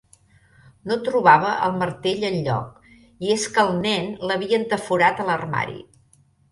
No 0.91 0.95
trobava 1.09 1.51
el 1.67 1.75
martell 1.83 2.25
enlloc, 2.31 2.89
i 3.27 3.31
és 3.37 3.47
que 3.59 3.69
el 3.69 3.73
nen 3.87 4.13
l'havia 4.29 4.61
entaforat 4.63 5.25
a 5.27 5.31
l'armari. 5.33 5.81